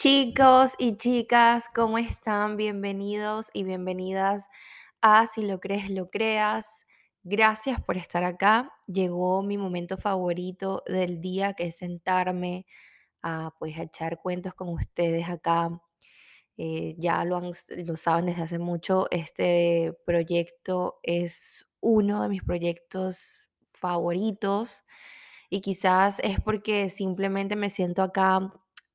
[0.00, 2.56] Chicos y chicas, ¿cómo están?
[2.56, 4.46] Bienvenidos y bienvenidas
[5.02, 6.86] a Si lo crees, lo creas.
[7.22, 8.72] Gracias por estar acá.
[8.86, 12.64] Llegó mi momento favorito del día, que es sentarme
[13.22, 15.70] a pues a echar cuentos con ustedes acá.
[16.56, 17.52] Eh, ya lo, han-
[17.86, 24.84] lo saben desde hace mucho, este proyecto es uno de mis proyectos favoritos
[25.50, 28.40] y quizás es porque simplemente me siento acá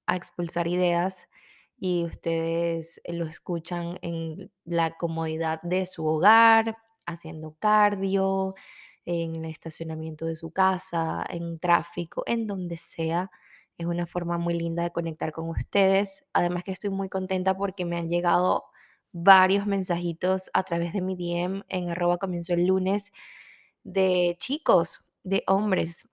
[0.07, 1.27] a expulsar ideas
[1.77, 8.55] y ustedes lo escuchan en la comodidad de su hogar, haciendo cardio,
[9.05, 13.29] en el estacionamiento de su casa, en tráfico, en donde sea.
[13.77, 16.25] Es una forma muy linda de conectar con ustedes.
[16.33, 18.65] Además que estoy muy contenta porque me han llegado
[19.11, 23.11] varios mensajitos a través de mi DM en arroba comienzo el lunes
[23.83, 26.07] de chicos, de hombres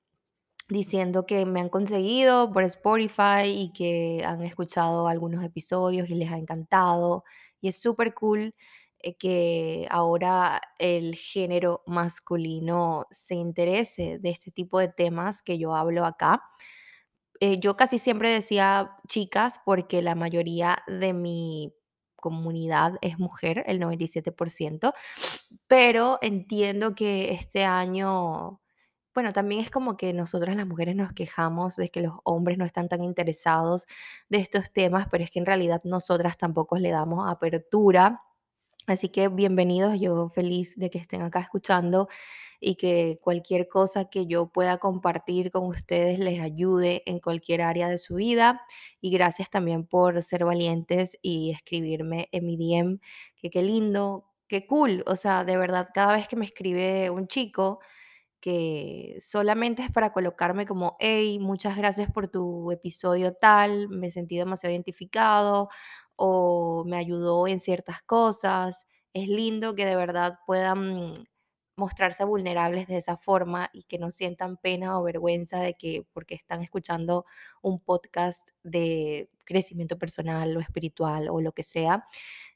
[0.73, 6.31] diciendo que me han conseguido por Spotify y que han escuchado algunos episodios y les
[6.33, 7.25] ha encantado.
[7.61, 8.55] Y es súper cool
[9.01, 15.75] eh, que ahora el género masculino se interese de este tipo de temas que yo
[15.75, 16.43] hablo acá.
[17.41, 21.75] Eh, yo casi siempre decía chicas porque la mayoría de mi
[22.23, 24.95] comunidad es mujer, el 97%,
[25.67, 28.61] pero entiendo que este año,
[29.15, 32.65] bueno, también es como que nosotras las mujeres nos quejamos de que los hombres no
[32.65, 33.87] están tan interesados
[34.29, 38.23] de estos temas, pero es que en realidad nosotras tampoco le damos apertura.
[38.87, 42.09] Así que bienvenidos, yo feliz de que estén acá escuchando
[42.61, 47.89] y que cualquier cosa que yo pueda compartir con ustedes les ayude en cualquier área
[47.89, 48.63] de su vida.
[49.01, 53.01] Y gracias también por ser valientes y escribirme en mi DM,
[53.37, 55.05] que qué lindo, qué cool.
[55.07, 57.81] O sea, de verdad, cada vez que me escribe un chico
[58.43, 64.37] que solamente es para colocarme como, hey, muchas gracias por tu episodio tal, me sentí
[64.37, 65.69] demasiado identificado
[66.17, 68.87] o me ayudó en ciertas cosas.
[69.15, 71.15] Es lindo que de verdad puedan
[71.77, 76.35] mostrarse vulnerables de esa forma y que no sientan pena o vergüenza de que porque
[76.35, 77.25] están escuchando
[77.63, 82.05] un podcast de crecimiento personal o espiritual o lo que sea,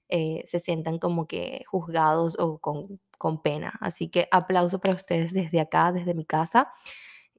[0.09, 3.79] eh, se sientan como que juzgados o con, con pena.
[3.81, 6.73] Así que aplauso para ustedes desde acá, desde mi casa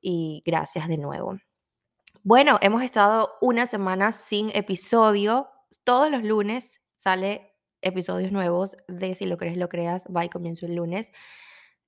[0.01, 1.38] y gracias de nuevo.
[2.23, 5.50] Bueno, hemos estado una semana sin episodio.
[5.83, 10.07] Todos los lunes sale episodios nuevos de Si lo crees, lo creas.
[10.09, 11.11] Bye, comienzo el lunes.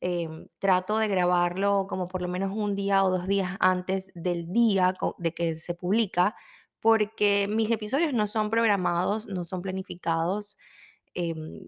[0.02, 4.52] Em, trato de grabarlo como por lo menos un día o dos días antes del
[4.54, 6.36] día de que se publica,
[6.82, 10.58] porque mis episodios no son programados, no son planificados.
[11.16, 11.68] em,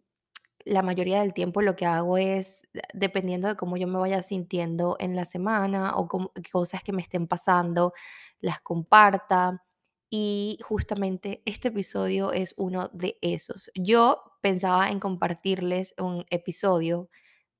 [0.65, 4.21] la mayoría del tiempo lo que hago es, eh, dependiendo de cómo yo me vaya
[4.23, 6.07] sintiendo en la semana o
[6.51, 7.93] cosas que me estén pasando,
[8.41, 9.63] las comparta.
[10.09, 13.71] Y justamente este episodio es uno de esos.
[13.75, 17.09] Yo pensaba en compartirles un episodio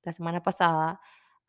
[0.03, 0.99] la semana pasada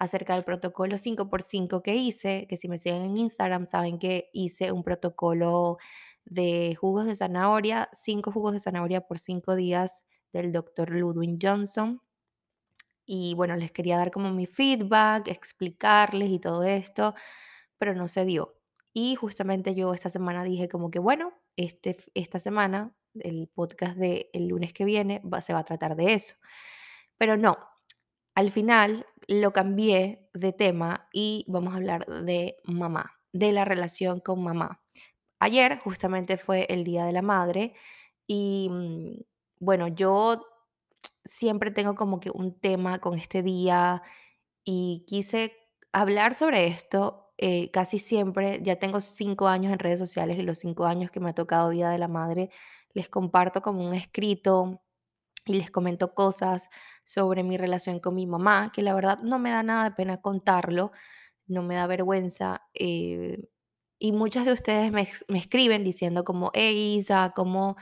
[0.02, 4.00] acerca del protocolo cinco por cinco que hice, que si me siguen en Instagram saben
[4.00, 5.78] que hice un protocolo
[6.24, 10.02] de jugos de zanahoria, cinco jugos de zanahoria por cinco días
[10.32, 12.02] del doctor Ludwig Johnson.
[13.06, 17.14] Y bueno, les quería dar como mi feedback, explicarles y todo esto,
[17.78, 18.56] pero no se dio.
[18.92, 24.26] Y justamente yo esta semana dije como que, bueno, este, esta semana, el podcast del
[24.32, 26.34] el lunes que viene, se va a tratar de eso.
[27.18, 27.56] Pero no,
[28.34, 34.20] al final lo cambié de tema y vamos a hablar de mamá, de la relación
[34.20, 34.82] con mamá.
[35.40, 37.74] Ayer justamente fue el Día de la Madre
[38.26, 39.22] y mm,
[39.60, 40.46] bueno, yo
[41.24, 44.02] siempre tengo como que un tema con este día
[44.64, 45.54] y quise
[45.92, 47.18] hablar sobre esto.
[47.38, 51.20] eh, casi siempre, ya tengo cinco años en redes sociales y los cinco años que
[51.20, 52.50] me ha tocado Día de la Madre,
[52.94, 54.82] les comparto como un escrito
[55.46, 56.68] y les comento cosas
[57.04, 60.20] sobre mi relación con mi mamá, que la verdad no me da nada de pena
[60.20, 60.92] contarlo,
[61.46, 62.62] no me da vergüenza.
[62.74, 63.38] eh,
[63.98, 65.08] y muchas de ustedes me,
[65.38, 67.76] escriben diciendo como, hey Isa, ¿cómo,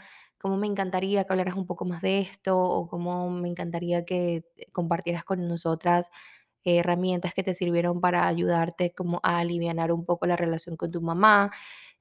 [0.44, 5.24] me encantaría que hablaras un poco más de esto o cómo me encantaría que compartieras
[5.24, 6.10] con nosotras
[6.64, 11.00] herramientas que te sirvieron para ayudarte como a alivianar un poco la relación con tu
[11.02, 11.50] mamá.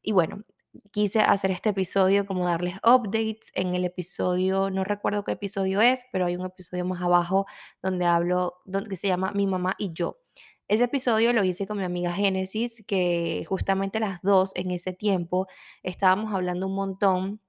[0.01, 0.43] Y bueno,
[0.91, 3.51] quise hacer este episodio como darles updates.
[3.53, 7.45] En el episodio, no recuerdo qué episodio es, pero hay un episodio más abajo
[7.81, 10.19] donde hablo, donde que se llama Mi mamá y yo.
[10.67, 15.47] Ese episodio lo hice con mi amiga Génesis, que justamente las dos en ese tiempo
[15.81, 17.41] estábamos hablando un montón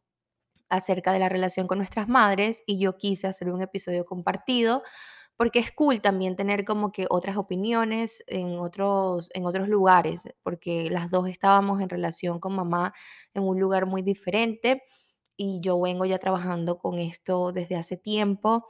[0.70, 4.82] acerca de la relación con nuestras madres y yo quise hacer un episodio compartido
[5.40, 10.90] porque es cool también tener como que otras opiniones en otros, en otros lugares, porque
[10.90, 12.92] las dos estábamos en relación con mamá
[13.34, 14.82] en un lugar muy diferente
[15.38, 18.69] y yo vengo ya trabajando con esto desde hace tiempo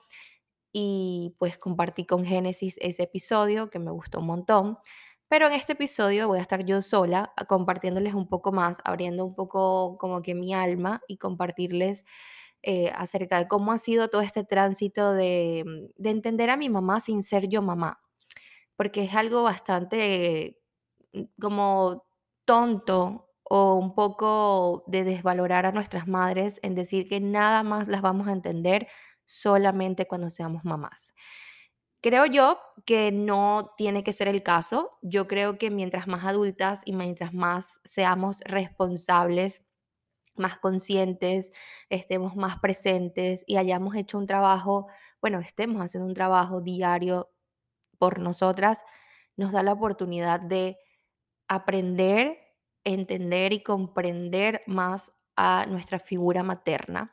[0.73, 4.79] y pues compartí con Génesis ese episodio que me gustó un montón.
[5.29, 9.25] Pero en este episodio voy a estar yo sola a- compartiéndoles un poco más, abriendo
[9.25, 12.05] un poco como que mi alma y compartirles
[12.63, 16.69] eh, acerca de cómo ha sido todo este tránsito de, mm, de entender a mi
[16.71, 18.01] mamá sin ser yo mamá,
[18.77, 20.59] porque es algo bastante
[21.13, 22.05] mm, como
[22.45, 28.03] tonto o un poco de desvalorar a nuestras madres en decir que nada más las
[28.03, 28.89] vamos a entender
[29.27, 31.15] solamente cuando seamos mamás.
[32.03, 34.99] Creo yo que no tiene que ser el caso.
[35.03, 39.63] Yo creo que mientras más adultas y mientras más seamos responsables,
[40.35, 41.53] más conscientes,
[41.89, 44.89] estemos más presentes y hayamos hecho un trabajo,
[45.21, 47.31] bueno, estemos haciendo un trabajo diario
[47.99, 48.85] por nosotras,
[49.37, 50.79] nos da la oportunidad de
[51.49, 52.39] aprender,
[52.85, 57.13] entender y comprender más a nuestra figura materna.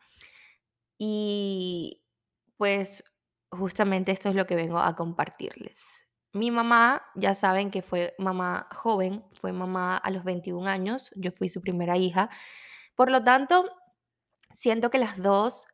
[0.97, 2.03] Y
[2.57, 3.03] pues
[3.51, 6.05] justamente esto es lo que vengo a compartirles.
[6.33, 11.31] Mi mamá, ya saben que fue mamá joven, fue mamá a los 21 años, yo
[11.31, 12.29] fui su primera hija.
[12.97, 13.65] Por lo tanto,
[14.53, 15.67] siento que las dos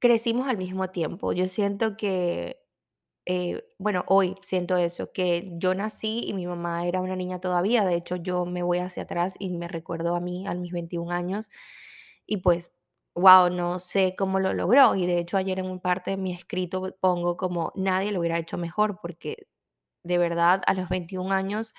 [0.00, 1.32] crecimos al mismo tiempo.
[1.32, 2.60] Yo siento que
[3.26, 7.84] eh, bueno, hoy siento eso, que yo nací y mi mamá era una niña todavía.
[7.86, 11.12] De hecho, yo me voy hacia atrás y me recuerdo a mí, a mis 21
[11.12, 11.50] años,
[12.26, 12.72] y pues,
[13.14, 14.94] wow, no sé cómo lo logró.
[14.96, 18.38] Y de hecho, ayer en un parte de mi escrito pongo como nadie lo hubiera
[18.38, 19.46] hecho mejor, porque
[20.04, 21.74] de verdad, a los 21 años,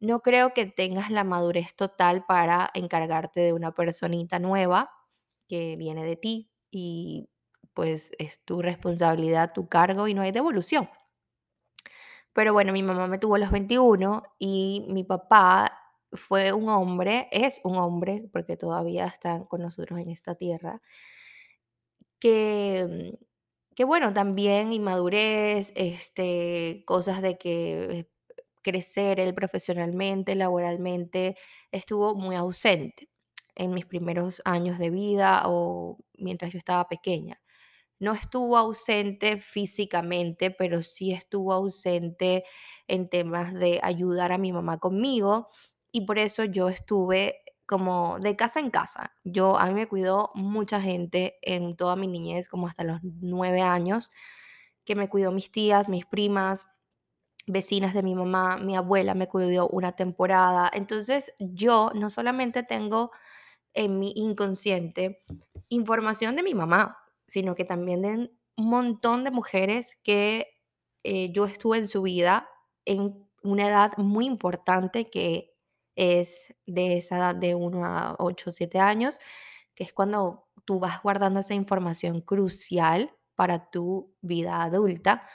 [0.00, 4.90] no creo que tengas la madurez total para encargarte de una personita nueva
[5.48, 7.28] que viene de ti y
[7.74, 10.88] pues es tu responsabilidad, tu cargo y no hay devolución.
[12.32, 15.72] Pero bueno, mi mamá me tuvo a los 21 y mi papá
[16.12, 20.80] fue un hombre, es un hombre, porque todavía está con nosotros en esta tierra,
[22.20, 23.18] que,
[23.74, 28.08] que bueno, también inmadurez, este, cosas de que
[28.62, 31.36] crecer él profesionalmente, laboralmente,
[31.72, 33.08] estuvo muy ausente
[33.54, 37.40] en mis primeros años de vida o mientras yo estaba pequeña.
[38.00, 42.44] No estuvo ausente físicamente, pero sí estuvo ausente
[42.86, 45.48] en temas de ayudar a mi mamá conmigo
[45.92, 49.14] y por eso yo estuve como de casa en casa.
[49.24, 53.60] Yo a mí me cuidó mucha gente en toda mi niñez, como hasta los nueve
[53.62, 54.10] años,
[54.84, 56.66] que me cuidó mis tías, mis primas,
[57.48, 60.70] vecinas de mi mamá, mi abuela me cuidó una temporada.
[60.72, 63.10] Entonces yo no solamente tengo
[63.74, 65.22] en mi inconsciente
[65.68, 68.10] información de mi mamá, sino que también de
[68.56, 70.48] un montón de mujeres que
[71.04, 72.48] eh, yo estuve en su vida
[72.84, 75.54] en una edad muy importante que
[75.94, 79.20] es de esa edad de uno a 8 o 7 años,
[79.74, 85.28] que es cuando tú vas guardando esa información crucial para tu vida adulta.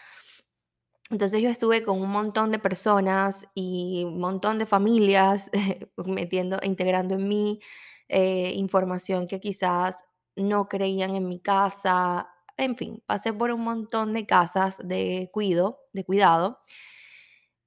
[1.14, 5.52] Entonces yo estuve con un montón de personas y un montón de familias
[6.06, 7.62] metiendo, integrando en mí
[8.10, 10.04] eh, información que quizás
[10.36, 12.30] no creían en mi casa.
[12.58, 16.62] En fin, pasé por un montón de casas de cuido, de cuidado.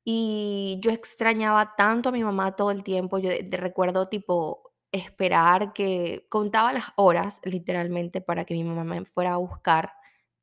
[0.05, 3.19] Y yo extrañaba tanto a mi mamá todo el tiempo.
[3.19, 8.85] Yo de- de- recuerdo tipo esperar que contaba las horas literalmente para que mi mamá
[8.85, 9.93] me fuera a buscar.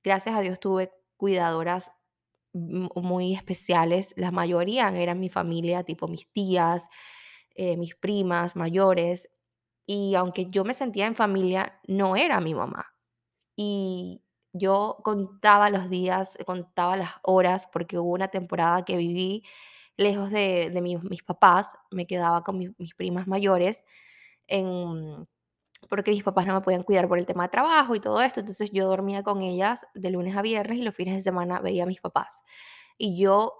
[0.03, 1.91] Gracias a Dios tuve cuidadoras
[2.53, 4.13] muy especiales.
[4.17, 6.89] La mayoría eran mi familia, tipo mis tías,
[7.55, 9.29] eh, mis primas mayores.
[9.87, 12.93] Y aunque yo me sentía en familia, no era mi mamá.
[13.57, 19.43] Y yo contaba los días, contaba las horas, porque hubo una temporada que viví
[19.97, 23.85] lejos de, de mis, mis papás, me quedaba con mis, mis primas mayores,
[24.47, 25.27] en,
[25.89, 28.39] porque mis papás no me podían cuidar por el tema de trabajo y todo esto,
[28.39, 31.83] entonces yo dormía con ellas de lunes a viernes y los fines de semana veía
[31.83, 32.43] a mis papás.
[32.97, 33.53] Y yo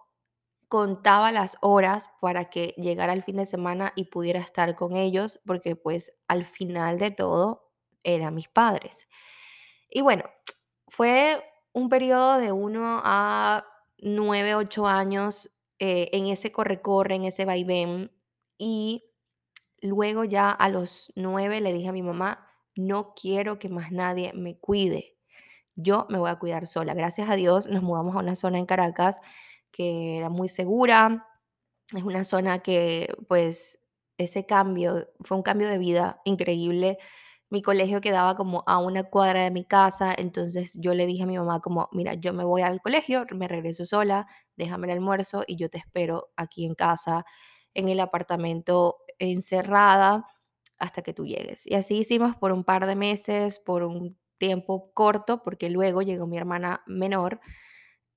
[0.67, 5.39] contaba las horas para que llegara el fin de semana y pudiera estar con ellos,
[5.45, 7.71] porque pues al final de todo
[8.03, 9.07] eran mis padres.
[9.89, 10.23] Y bueno,
[10.87, 13.65] fue un periodo de uno a
[13.99, 18.11] 9 8 años eh, en ese corre-corre, en ese vaivén.
[18.57, 19.03] Y
[19.83, 24.33] luego ya a los 9 le dije a mi mamá, no quiero que más nadie
[24.33, 25.17] me cuide.
[25.75, 26.93] Yo me voy a cuidar sola.
[26.95, 29.19] Gracias a Dios nos mudamos a una zona en Caracas
[29.71, 31.27] que era muy segura.
[31.95, 33.79] Es una zona que pues
[34.17, 36.97] ese cambio fue un cambio de vida increíble
[37.53, 41.27] mi colegio quedaba como a una cuadra de mi casa, entonces yo le dije a
[41.27, 44.25] mi mamá como, mira, yo me voy al colegio, me regreso sola,
[44.57, 47.25] déjame el almuerzo y yo te espero aquí en casa,
[47.75, 48.97] en el apartamento
[49.31, 50.27] encerrada
[50.77, 51.65] hasta que tú llegues.
[51.67, 56.27] Y así hicimos por un par de meses, por un tiempo corto, porque luego llegó
[56.27, 57.39] mi hermana menor.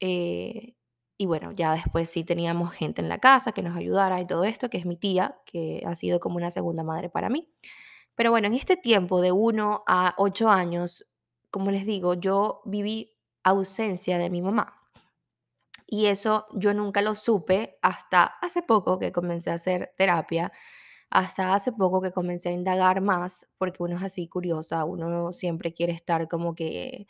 [0.00, 0.74] eh,
[1.18, 4.44] y bueno, ya después sí teníamos gente en la casa que nos ayudara y todo
[4.44, 7.50] esto, que es mi tía, que ha sido como una segunda madre para mí.
[8.14, 11.06] Pero bueno, en este tiempo de uno a 8 años,
[11.50, 14.74] como les digo, yo viví ausencia de mi mamá.
[15.86, 20.52] Y eso yo nunca lo supe hasta hace poco que comencé a hacer terapia,
[21.10, 25.72] hasta hace poco que comencé a indagar más, porque uno es así curiosa, uno siempre
[25.72, 27.06] quiere estar como que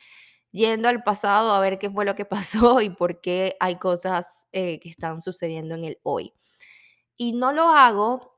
[0.52, 2.24] yendo al pasado a ver qué fue lo que
[2.76, 6.32] pasó y por qué hay cosas eh, que están sucediendo en el hoy.
[7.16, 8.35] Y no lo hago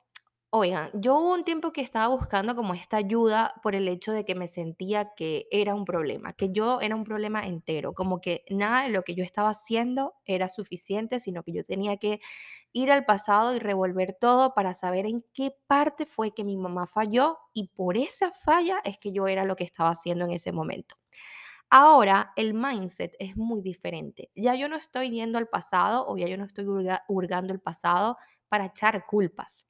[0.50, 4.24] Oigan, yo hubo un tiempo que estaba buscando como esta ayuda por el hecho de
[4.24, 8.44] que me sentía que era un problema, que yo era un problema entero, como que
[8.48, 12.20] nada de lo que yo estaba haciendo era suficiente, sino que yo tenía que
[12.72, 16.86] ir al pasado y revolver todo para saber en qué parte fue que mi mamá
[16.86, 20.52] falló y por esa falla es que yo era lo que estaba haciendo en ese
[20.52, 20.96] momento.
[21.70, 24.30] Ahora el mindset es muy diferente.
[24.34, 27.60] Ya yo no estoy yendo al pasado o ya yo no estoy hurga- hurgando el
[27.60, 28.16] pasado
[28.48, 29.66] para echar culpas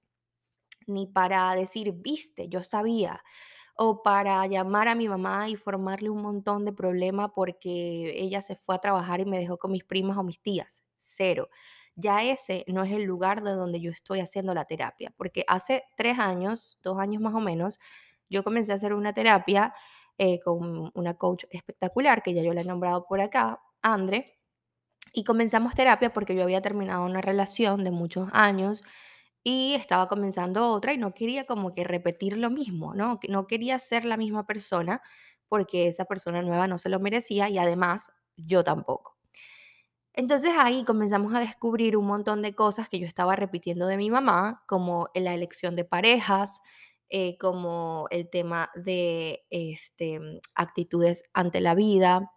[0.89, 3.23] ni para decir, viste, yo sabía,
[3.77, 8.57] o para llamar a mi mamá y formarle un montón de problema porque ella se
[8.57, 10.83] fue a trabajar y me dejó con mis primas o mis tías.
[10.97, 11.49] Cero.
[11.95, 15.85] Ya ese no es el lugar de donde yo estoy haciendo la terapia, porque hace
[15.97, 17.79] tres años, dos años más o menos,
[18.29, 19.75] yo comencé a hacer una terapia
[20.19, 24.39] eh, con una coach espectacular, que ya yo la he nombrado por acá, Andre,
[25.13, 28.83] y comenzamos terapia porque yo había terminado una relación de muchos años
[29.45, 33.19] y estaba comenzando otra y no quería como que repetir lo mismo, ¿no?
[33.29, 35.03] No quería ser la misma persona
[35.49, 39.17] porque esa persona nueva no se lo merecía y además yo tampoco.
[40.15, 44.11] Entonces ahí comenzamos a descubrir un montón de cosas que yo estaba repitiendo de mi
[44.11, 46.61] mamá, como la elección de parejas,
[47.09, 50.21] eh, como el tema de este,
[50.57, 52.33] actitudes ante la vida,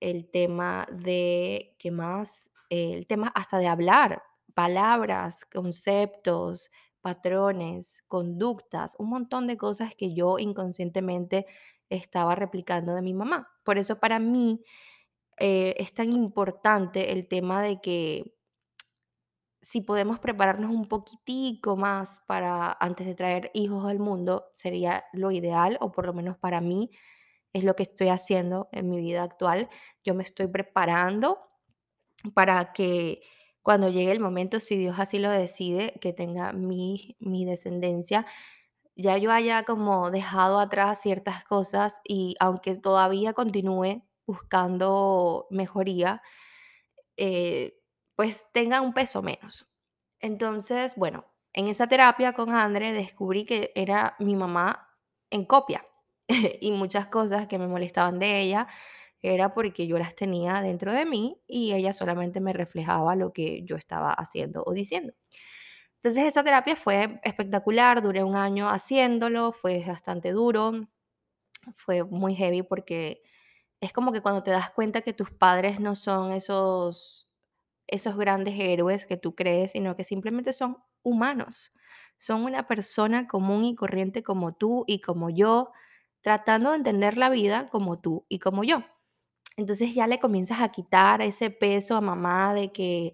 [0.00, 2.50] el tema de, ¿qué más?
[2.68, 4.22] El tema hasta de hablar,
[4.54, 6.70] palabras, conceptos,
[7.00, 11.46] patrones, conductas, un montón de cosas que yo inconscientemente
[11.90, 13.52] estaba replicando de mi mamá.
[13.62, 14.64] Por eso para mí
[15.38, 18.34] eh, es tan importante el tema de que
[19.60, 25.30] si podemos prepararnos un poquitico más para antes de traer hijos al mundo, sería lo
[25.30, 26.90] ideal, o por lo menos para mí
[27.54, 29.70] es lo que estoy haciendo en mi vida actual.
[30.04, 31.38] Yo me estoy preparando
[32.34, 33.22] para que
[33.64, 38.26] cuando llegue el momento, si Dios así lo decide, que tenga mi, mi descendencia,
[38.96, 46.22] ya yo haya como dejado atrás ciertas cosas y aunque todavía continúe buscando mejoría,
[47.16, 47.78] eh,
[48.16, 49.66] pues tenga un peso menos.
[50.20, 54.88] Entonces, bueno, en esa terapia con André descubrí que era mi mamá
[55.30, 55.86] en copia
[56.60, 58.68] y muchas cosas que me molestaban de ella
[59.32, 63.62] era porque yo las tenía dentro de mí y ella solamente me reflejaba lo que
[63.64, 65.14] yo estaba haciendo o diciendo.
[66.02, 70.88] Entonces esa terapia fue espectacular, duré un año haciéndolo, fue bastante duro,
[71.76, 73.22] fue muy heavy porque
[73.80, 77.28] es como que cuando te das cuenta que tus padres no son esos
[77.86, 81.72] esos grandes héroes que tú crees, sino que simplemente son humanos.
[82.18, 85.72] Son una persona común y corriente como tú y como yo,
[86.22, 88.84] tratando de entender la vida como tú y como yo.
[89.56, 93.12] Entonces ya le comienzas a quitar ese peso a mamá de que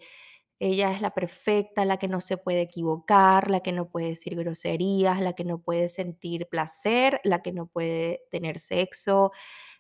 [0.61, 4.37] ella es la perfecta, la que no se puede equivocar, la que no puede decir
[4.37, 9.33] groserías, la que no puede sentir placer, la que no puede tener sexo,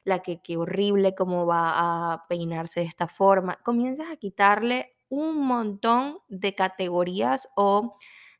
[0.05, 3.57] la que qué horrible cómo va a peinarse de esta forma.
[3.65, 7.97] Comienzas a quitarle un montón de categorías o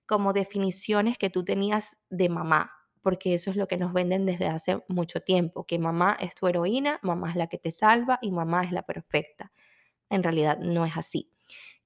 [0.07, 4.47] como definiciones que tú tenías de mamá, porque eso es lo que nos venden desde
[4.47, 8.31] hace mucho tiempo, que mamá es tu heroína, mamá es la que te salva y
[8.31, 9.53] mamá es la perfecta.
[10.09, 11.33] En realidad no es así.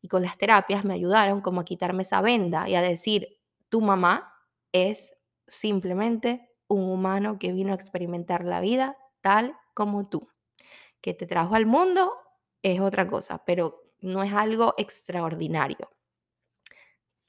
[0.00, 3.80] Y con las terapias me ayudaron como a quitarme esa venda y a decir, tu
[3.80, 4.34] mamá
[4.72, 5.14] es
[5.46, 10.28] simplemente un humano que vino a experimentar la vida tal como tú.
[11.00, 12.12] Que te trajo al mundo
[12.62, 15.90] es otra cosa, pero no es algo extraordinario.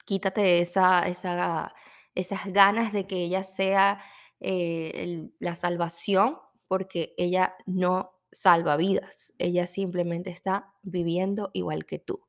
[0.04, 1.74] Quítate esa, esa,
[2.16, 4.02] esas ganas de que ella sea
[4.40, 12.26] eh, la salvación, porque ella no salva vidas, ella simplemente está viviendo igual que tú.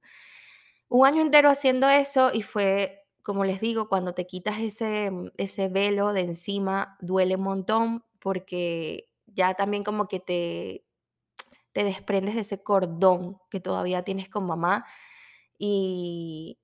[0.90, 5.32] Un año entero haciendo eso y fue, como les digo, cuando te quitas ese, mm,
[5.38, 10.86] ese velo de encima, duele un montón porque ya también como que te,
[11.74, 14.86] te desprendes de ese cordón que todavía tienes con mamá
[15.60, 16.60] y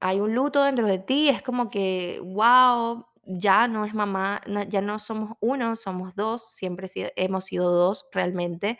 [0.00, 4.80] hay un luto dentro de ti, es como que, wow, ya no es mamá, ya
[4.80, 8.78] no somos uno, somos dos, siempre hemos sido dos realmente,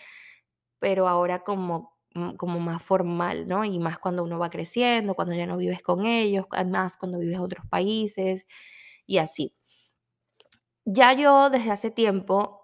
[0.81, 3.65] pero ahora como, mm, como más formal, ¿no?
[3.65, 7.37] Y más cuando uno va creciendo, cuando ya no vives con ellos, además cuando vives
[7.37, 8.47] en otros países
[9.07, 9.53] y así.
[10.87, 12.63] Ya yo desde hace tiempo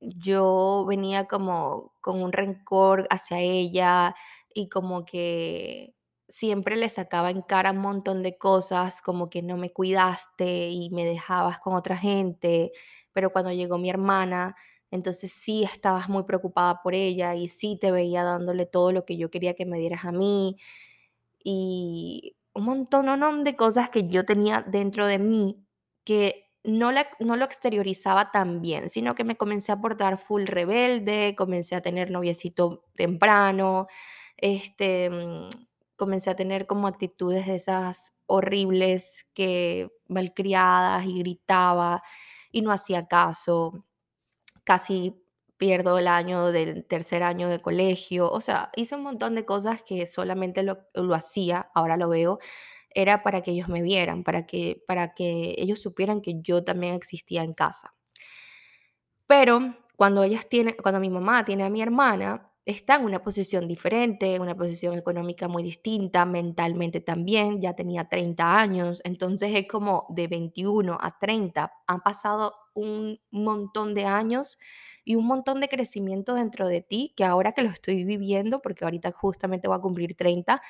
[0.00, 4.14] yo venía como con un rencor hacia ella
[4.54, 5.94] y como que
[6.30, 10.90] siempre le sacaba en cara un montón de cosas, como que no me cuidaste y
[10.90, 12.72] me dejabas con otra gente,
[13.12, 14.56] pero cuando llegó mi hermana,
[14.92, 19.18] entonces sí estabas muy preocupada por ella y sí te veía dándole todo lo que
[19.18, 20.56] yo quería que me dieras a mí
[21.44, 25.64] y un montón de cosas que yo tenía dentro de mí
[26.04, 30.44] que no, la- no lo exteriorizaba tan bien, sino que me comencé a portar full
[30.46, 33.86] rebelde, comencé a tener noviecito temprano,
[34.36, 35.48] este, mm,
[36.00, 42.02] comencé a tener como actitudes de esas horribles que malcriadas y gritaba
[42.50, 43.84] y no hacía caso
[44.64, 45.22] casi
[45.58, 49.82] pierdo el año del tercer año de colegio, o sea, hice un montón de cosas
[49.82, 52.38] que solamente lo, lo hacía, ahora lo veo,
[52.88, 56.94] era para que ellos me vieran, para que, para que ellos supieran que yo también
[56.94, 57.94] existía en casa.
[59.26, 63.66] Pero cuando ellas tienen cuando mi mamá tiene a mi hermana, está en una posición
[63.68, 70.06] diferente, una posición económica muy distinta, mentalmente también, ya tenía 30 años, entonces es como
[70.10, 74.58] de 21 a 30, han pasado un montón de años
[75.04, 78.84] y un montón de crecimiento dentro de ti, que ahora que lo estoy viviendo, porque
[78.84, 80.62] ahorita justamente voy a cumplir 30,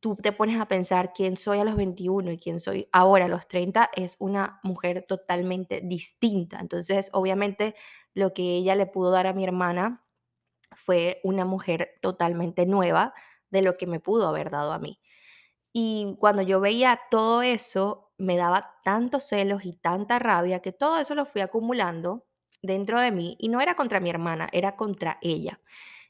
[0.00, 3.28] tú te pones a pensar quién soy a los 21 y quién soy ahora a
[3.28, 6.58] los 30 es una mujer totalmente distinta.
[6.60, 7.74] Entonces, obviamente,
[8.12, 10.03] lo que ella le pudo dar a mi hermana
[10.76, 13.14] fue una mujer totalmente nueva
[13.50, 15.00] de lo que me pudo haber dado a mí.
[15.72, 20.98] Y cuando yo veía todo eso, me daba tantos celos y tanta rabia que todo
[20.98, 22.26] eso lo fui acumulando
[22.62, 25.60] dentro de mí y no era contra mi hermana, era contra ella.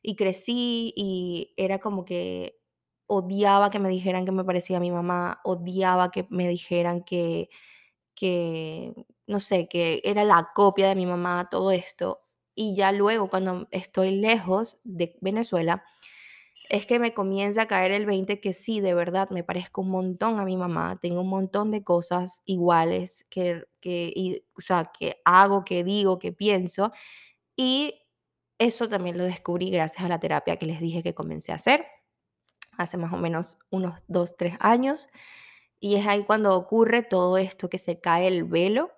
[0.03, 2.61] Y crecí y era como que
[3.07, 7.49] odiaba que me dijeran que me parecía a mi mamá, odiaba que me dijeran que,
[8.15, 8.95] que,
[9.27, 12.24] no sé, que era la copia de mi mamá, todo esto.
[12.55, 15.85] Y ya luego, cuando estoy lejos de Venezuela,
[16.71, 19.91] es que me comienza a caer el 20 que sí, de verdad, me parezco un
[19.91, 24.91] montón a mi mamá, tengo un montón de cosas iguales que, que, y, o sea,
[24.99, 26.93] que hago, que digo, que pienso,
[27.57, 27.95] y
[28.59, 31.87] eso también lo descubrí gracias a la terapia que les dije que comencé a hacer
[32.79, 35.09] hace más o menos unos 2 3 años,
[35.81, 38.91] y es ahí cuando ocurre todo esto, que se cae el velo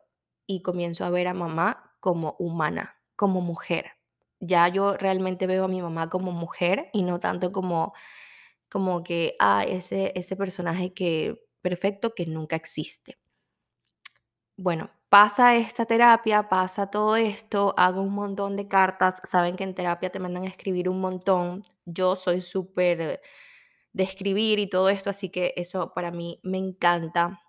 [0.46, 3.92] y comienzo a ver a mamá como humana, como mujer.
[4.40, 7.94] Ya yo realmente veo a mi mamá como mujer y no tanto como
[8.70, 13.18] como que, ah, ese ese personaje que perfecto que nunca existe.
[14.58, 19.74] Bueno, pasa esta terapia, pasa todo esto, hago un montón de cartas, saben que en
[19.74, 21.64] terapia te mandan a escribir un montón.
[21.84, 23.20] Yo soy súper
[23.92, 27.40] de escribir y todo esto, así que eso para mí me encanta.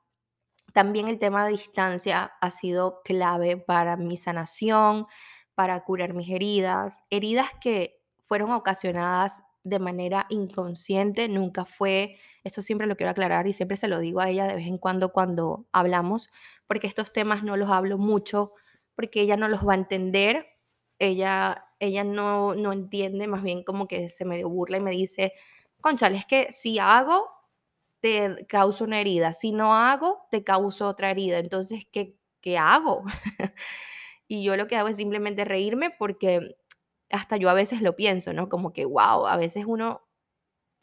[0.74, 5.08] También el tema de distancia ha sido clave para mi sanación,
[5.58, 12.86] para curar mis heridas, heridas que fueron ocasionadas de manera inconsciente, nunca fue, esto siempre
[12.86, 15.66] lo quiero aclarar y siempre se lo digo a ella de vez en cuando cuando
[15.72, 16.30] hablamos,
[16.68, 18.54] porque estos temas no los hablo mucho,
[18.96, 20.46] porque ella no los va a entender,
[21.00, 25.34] ella, ella no, no entiende, más bien como que se medio burla y me dice,
[25.82, 27.32] Conchale, es que si hago,
[28.00, 31.40] te causo una herida, si no hago, te causo otra herida.
[31.40, 33.04] Entonces, ¿qué, qué hago?
[34.28, 36.58] y yo lo que hago es simplemente reírme porque
[37.10, 38.50] hasta yo a veces lo pienso, ¿no?
[38.50, 40.08] Como que, wow, a veces uno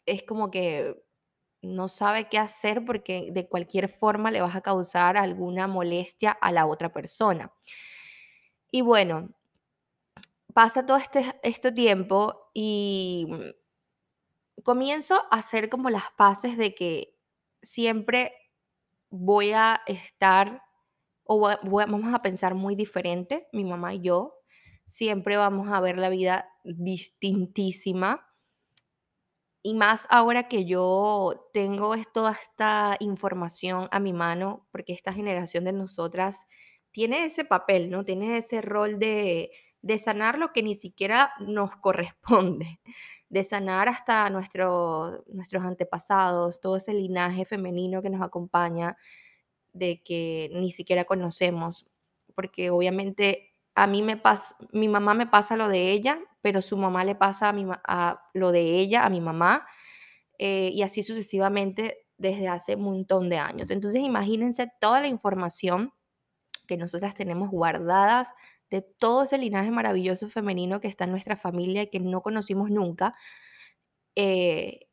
[0.05, 1.03] es como que
[1.61, 6.51] no sabe qué hacer porque de cualquier forma le vas a causar alguna molestia a
[6.51, 7.51] la otra persona.
[8.71, 9.29] Y bueno,
[10.53, 13.27] pasa todo este, este tiempo y
[14.63, 17.15] comienzo a hacer como las paces de que
[17.61, 18.33] siempre
[19.09, 20.64] voy a estar
[21.25, 24.35] o voy vamos a pensar muy diferente, mi mamá y yo.
[24.87, 28.27] Siempre vamos a ver la vida distintísima.
[29.63, 35.63] Y más ahora que yo tengo toda esta información a mi mano, porque esta generación
[35.63, 36.45] de nosotras
[36.91, 38.05] tiene ese papel, ¿no?
[38.05, 42.79] Tiene ese rol de, de sanar lo que ni siquiera nos corresponde,
[43.29, 48.97] de sanar hasta nuestro- nuestros antepasados, todo ese linaje femenino que nos acompaña
[49.75, 51.85] de que ni siquiera conocemos,
[52.33, 56.77] porque obviamente a mí me pasa, mi mamá me pasa lo de ella, pero su
[56.77, 59.67] mamá le pasa a, mi, a lo de ella, a mi mamá,
[60.39, 63.69] eh, y así sucesivamente desde hace un montón de años.
[63.69, 65.91] Entonces imagínense toda la información
[66.67, 68.29] que nosotras tenemos guardadas
[68.69, 72.71] de todo ese linaje maravilloso femenino que está en nuestra familia y que no conocimos
[72.71, 73.13] nunca,
[74.15, 74.87] eh,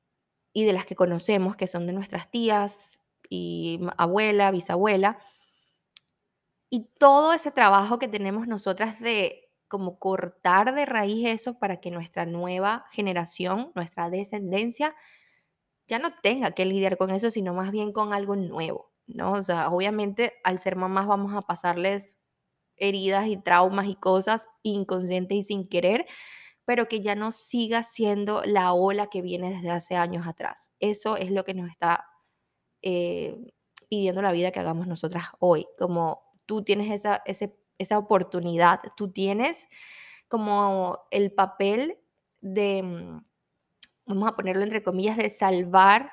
[0.53, 3.02] y de las que conocemos, que son de nuestras tías
[3.33, 5.19] y abuela, bisabuela,
[6.69, 11.91] y todo ese trabajo que tenemos nosotras de como cortar de raíz eso para que
[11.91, 14.95] nuestra nueva generación, nuestra descendencia,
[15.87, 19.33] ya no tenga que lidiar con eso, sino más bien con algo nuevo, ¿no?
[19.33, 22.19] O sea, obviamente al ser mamás vamos a pasarles
[22.77, 26.07] heridas y traumas y cosas inconscientes y sin querer,
[26.67, 30.71] pero que ya no siga siendo la ola que viene desde hace años atrás.
[30.81, 32.12] Eso es lo que nos está
[32.83, 33.37] eh,
[33.89, 37.23] pidiendo la vida que hagamos nosotras hoy, como tú tienes esa,
[37.79, 39.69] esa oportunidad, tú tienes
[40.29, 41.99] como el papel
[42.41, 43.25] de, mm,
[44.07, 46.11] vamos a ponerlo entre comillas, de salvar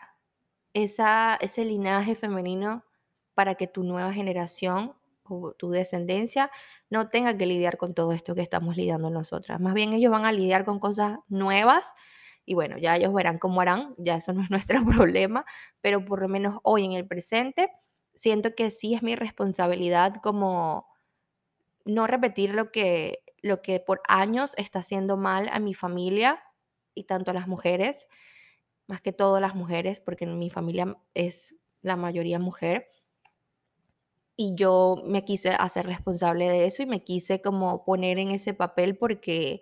[0.73, 2.83] esa, ese linaje femenino
[3.33, 6.51] para que tu nueva generación o tu descendencia
[6.89, 9.59] no tenga que lidiar con todo esto que estamos lidiando nosotras.
[9.59, 11.93] Más bien ellos van a lidiar con cosas nuevas
[12.49, 15.45] y bueno, ya ellos verán cómo harán, ya eso no es nuestro problema,
[15.81, 17.69] pero por lo menos hoy en el presente
[18.15, 20.87] siento que sí es mi responsabilidad como
[21.85, 26.41] no repetir lo que, lo que por años está haciendo mal a mi familia
[26.95, 28.07] y tanto a las mujeres,
[28.87, 32.87] más que todo las mujeres, porque en mi familia es la mayoría mujer.
[34.35, 38.55] Y yo me quise hacer responsable de eso y me quise como poner en ese
[38.55, 39.61] papel porque,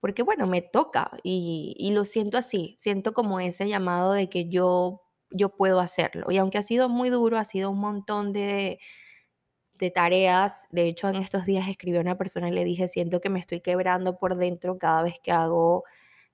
[0.00, 5.02] porque bueno, me toca y, lo siento así, siento como ese llamado de que yo,
[5.30, 6.30] yo puedo hacerlo.
[6.30, 8.78] Y aunque ha sido muy duro, ha sido un montón de,
[9.74, 10.66] de tareas.
[10.70, 13.40] De hecho, en estos días escribí a una persona y le dije, siento que me
[13.40, 15.84] estoy quebrando por dentro cada vez que hago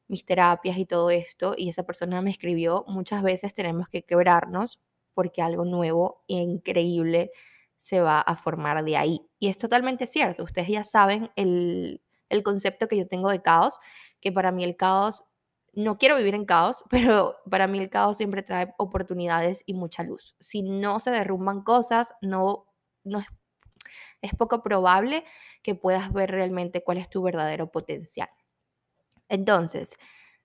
[0.09, 1.55] mis terapias y todo esto.
[1.57, 4.81] Y esa persona me escribió, muchas veces tenemos que quebrarnos
[5.15, 7.33] porque algo nuevo e increíble
[7.79, 9.21] se va a formar de ahí.
[9.39, 10.45] Y es totalmente cierto.
[10.45, 13.79] Ustedes ya saben el, el concepto que yo tengo de caos,
[14.21, 15.25] que para mí el caos,
[15.73, 20.03] no quiero vivir en caos, pero para mí el caos siempre trae oportunidades y mucha
[20.03, 20.35] luz.
[20.41, 22.67] Si no se derrumban cosas, no
[23.07, 23.27] no es,
[24.21, 25.25] es poco probable
[25.63, 28.29] que puedas ver realmente cuál es tu verdadero potencial.
[29.29, 29.97] Entonces,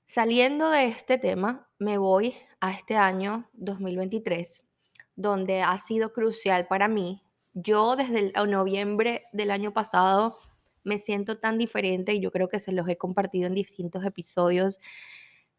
[0.06, 4.68] saliendo de este tema, me voy a este año 2023,
[5.16, 7.24] donde ha sido crucial para mí.
[7.54, 10.38] Yo desde el noviembre del año pasado
[10.84, 14.80] me siento tan diferente y yo creo que se los he compartido en distintos episodios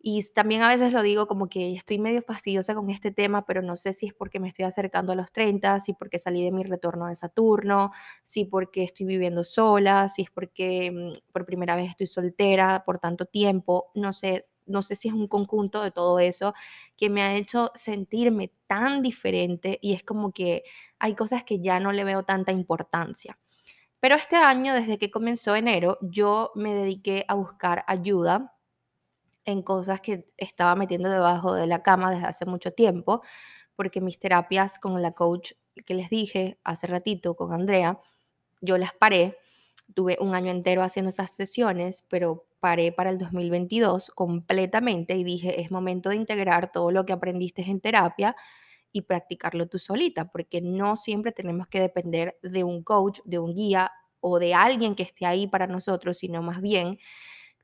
[0.05, 3.63] y también a veces lo digo como que estoy medio fastidiosa con este tema, pero
[3.63, 6.51] no sé si es porque me estoy acercando a los 30, si porque salí de
[6.51, 7.93] mi retorno de Saturno,
[8.25, 12.99] si porque estoy viviendo sola, si es porque mm, por primera vez estoy soltera por
[12.99, 16.53] tanto tiempo, no sé, no sé si es un conjunto de todo eso
[16.97, 20.65] que me ha hecho sentirme tan diferente y es como que
[20.99, 23.39] hay cosas que ya no le veo tanta importancia.
[24.03, 28.53] Pero este año, desde que comenzó enero, yo me dediqué a buscar ayuda
[29.45, 33.23] en cosas que estaba metiendo debajo de la cama desde hace mucho tiempo,
[33.77, 35.53] porque mis terapias con la coach
[35.87, 38.01] que les dije hace ratito, con Andrea,
[38.61, 39.39] yo las paré.
[39.95, 45.61] Tuve un año entero haciendo esas sesiones, pero paré para el 2022 completamente y dije,
[45.61, 48.35] es momento de integrar todo lo que aprendiste en terapia
[48.93, 53.55] y practicarlo tú solita, porque no siempre tenemos que depender de un coach, de un
[53.55, 56.99] guía o de alguien que esté ahí para nosotros, sino más bien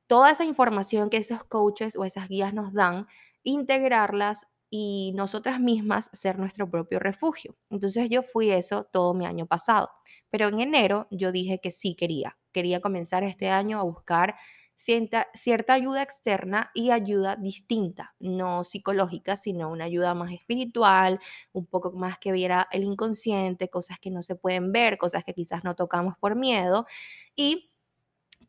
[0.07, 3.07] toda esa información que esos coaches o esas guías nos dan,
[3.45, 7.57] integrarlas y nosotras mismas ser nuestro propio refugio.
[7.71, 9.91] Entonces yo fui eso todo mi año pasado,
[10.31, 14.35] pero en enero yo dije que sí quería, quería comenzar este año a buscar
[14.79, 21.21] cierta, cierta ayuda externa y ayuda distinta, no psicológica, sino una ayuda más espiritual,
[21.53, 25.35] un poco más que viera el inconsciente, cosas que no se pueden ver, cosas que
[25.35, 26.87] quizás no tocamos por miedo
[27.35, 27.73] y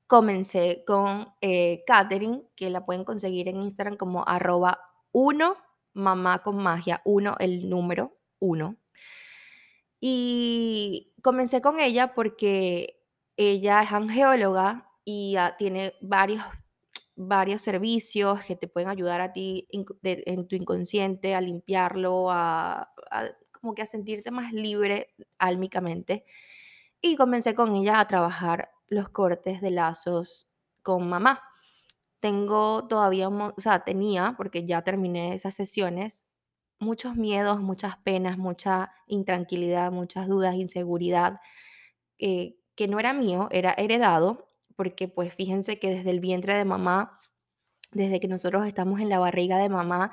[0.06, 4.80] comencé con eh, Catherine, que la pueden conseguir en Instagram como arroba
[5.12, 5.58] 1
[5.94, 8.76] mamá con magia, 1 el número 1.
[10.00, 13.02] Y comencé con ella porque
[13.36, 16.44] ella es angeóloga y tiene varios,
[17.16, 22.92] varios servicios que te pueden ayudar a ti en, tu inconsciente a limpiarlo, a,
[23.60, 26.26] como que a sentirte más libre álmicamente.
[27.02, 30.48] Y comencé con ella a trabajar los cortes de lazos
[30.84, 31.42] con mamá.
[32.20, 36.28] Tengo todavía, o sea, tenía, porque ya terminé esas sesiones,
[36.78, 41.40] muchos miedos, muchas penas, mucha intranquilidad, muchas dudas, inseguridad,
[42.20, 44.49] eh, que no era mío, era heredado,
[44.80, 47.20] porque pues fíjense que desde el vientre de mamá,
[47.92, 50.12] desde que nosotros estamos en la barriga de mamá,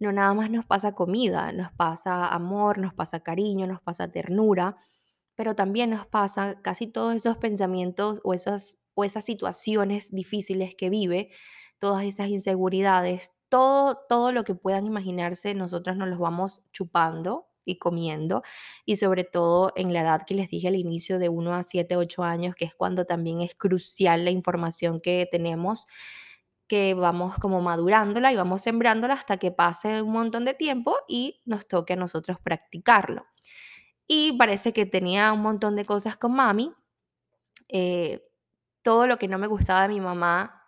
[0.00, 4.78] no nada más nos pasa comida, nos pasa amor, nos pasa cariño, nos pasa ternura,
[5.34, 10.88] pero también nos pasa casi todos esos pensamientos o esas, o esas situaciones difíciles que
[10.88, 11.28] vive,
[11.78, 17.78] todas esas inseguridades, todo, todo lo que puedan imaginarse, nosotros nos los vamos chupando y
[17.78, 18.42] comiendo,
[18.86, 21.96] y sobre todo en la edad que les dije al inicio de uno a 7
[21.96, 25.86] 8 años, que es cuando también es crucial la información que tenemos
[26.68, 31.40] que vamos como madurándola y vamos sembrándola hasta que pase un montón de tiempo y
[31.44, 33.24] nos toque a nosotros practicarlo.
[34.08, 36.72] Y parece que tenía un montón de cosas con mami.
[37.68, 38.22] eh,
[38.82, 40.62] todo lo que no me gustaba de mi mamá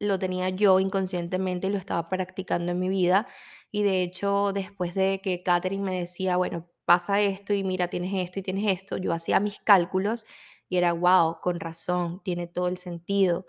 [0.00, 3.28] lo tenía yo inconscientemente y lo estaba practicando en mi vida.
[3.72, 8.12] Y de hecho, después de que Catherine me decía, bueno, pasa esto y mira, tienes
[8.14, 10.26] esto y tienes esto, yo hacía mis cálculos
[10.68, 13.46] y era, wow, con razón, tiene todo el sentido.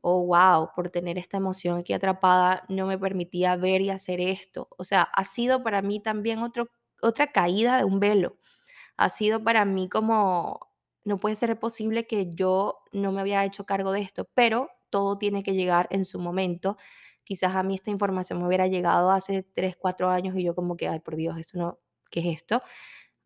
[0.00, 4.68] O wow, por tener esta emoción aquí atrapada, no me permitía ver y hacer esto.
[4.78, 6.68] O sea, ha sido para mí también otro,
[7.02, 8.36] otra caída de un velo
[8.96, 10.70] ha sido para mí como,
[11.04, 15.18] no puede ser posible que yo no me había hecho cargo de esto, pero todo
[15.18, 16.76] tiene que llegar en su momento.
[17.24, 20.76] Quizás a mí esta información me hubiera llegado hace 3 4 años y yo como
[20.76, 21.78] que, ay, por Dios, eso no,
[22.10, 22.62] ¿qué es esto?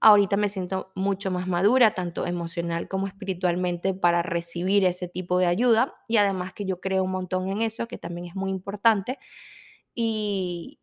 [0.01, 5.47] Ahorita me siento mucho más madura, tanto emocional como espiritualmente, para recibir ese tipo de
[5.47, 9.19] ayuda y además que yo creo un montón en eso, que también es muy importante.
[9.95, 10.81] Y,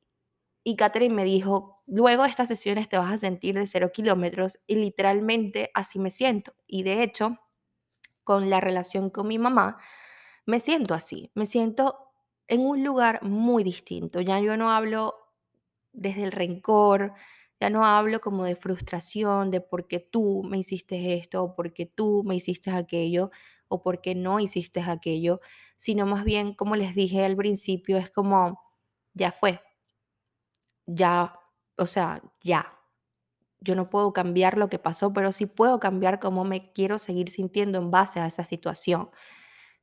[0.64, 4.60] y Catherine me dijo, luego de estas sesiones te vas a sentir de cero kilómetros
[4.68, 6.54] y literalmente así me siento.
[6.68, 7.40] Y de hecho,
[8.24, 9.78] con la relación con mi mamá,
[10.46, 12.05] me siento así, me siento
[12.48, 14.22] en un lugar muy distinto.
[14.22, 15.16] Ya yo no hablo
[15.94, 17.14] desde el rencor,
[17.60, 21.74] ya no hablo como de frustración, de por qué tú me hiciste esto, o por
[21.74, 23.32] qué tú me hiciste aquello,
[23.68, 25.42] o por qué no hiciste aquello,
[25.78, 28.62] sino más bien, como les dije al principio, es como,
[29.14, 29.62] ya fue,
[30.86, 31.40] ya,
[31.78, 32.72] o sea, ya.
[33.62, 37.30] Yo no puedo cambiar lo que pasó, pero sí puedo cambiar cómo me quiero seguir
[37.30, 39.10] sintiendo en base a esa situación.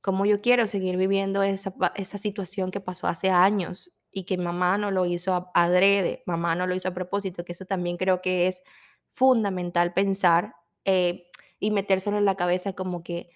[0.02, 4.76] Cómo yo quiero seguir viviendo esa, esa situación que pasó hace años y que mamá
[4.76, 8.46] no lo hizo adrede, mamá no lo hizo a propósito, que eso también creo que
[8.46, 8.62] es
[9.08, 13.30] fundamental pensar eh, y metérselo en la cabeza como que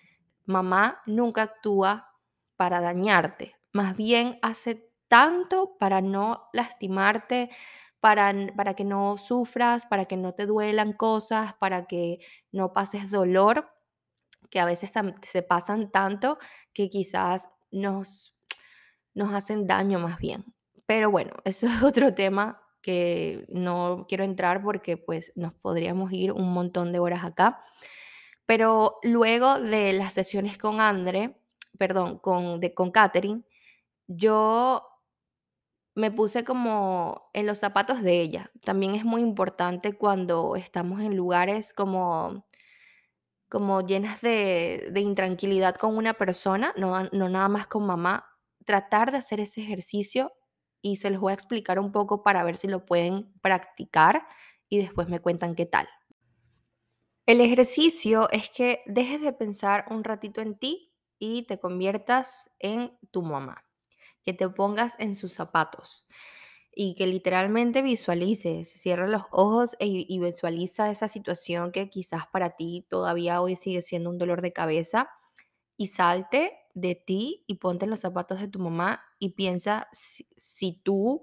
[0.44, 2.10] mamá nunca actúa
[2.56, 7.50] para dañarte, más bien hace tanto para no lastimarte,
[8.00, 12.18] para, para que no sufras, para que no te duelan cosas, para que
[12.52, 13.75] no pases dolor,
[14.56, 14.90] que a veces
[15.30, 16.38] se pasan tanto
[16.72, 18.34] que quizás nos,
[19.12, 20.46] nos hacen daño más bien.
[20.86, 26.32] Pero bueno, eso es otro tema que no quiero entrar porque pues nos podríamos ir
[26.32, 27.62] un montón de horas acá.
[28.46, 31.38] Pero luego de las sesiones con André,
[31.76, 33.42] perdón, con, de, con Katherine,
[34.06, 34.88] yo
[35.94, 38.50] me puse como en los zapatos de ella.
[38.64, 42.45] También es muy importante cuando estamos en lugares como,
[43.48, 48.26] como llenas de, de intranquilidad con una persona, no, no nada más con mamá,
[48.64, 50.32] tratar de hacer ese ejercicio
[50.82, 54.26] y se los voy a explicar un poco para ver si lo pueden practicar
[54.68, 55.88] y después me cuentan qué tal.
[57.26, 62.96] El ejercicio es que dejes de pensar un ratito en ti y te conviertas en
[63.10, 63.64] tu mamá,
[64.22, 66.08] que te pongas en sus zapatos
[66.78, 72.86] y que literalmente visualices, cierra los ojos y visualiza esa situación que quizás para ti
[72.90, 75.08] todavía hoy sigue siendo un dolor de cabeza
[75.78, 80.28] y salte de ti y ponte en los zapatos de tu mamá y piensa si,
[80.36, 81.22] si tú